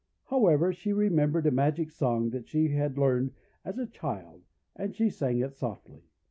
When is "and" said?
4.75-4.95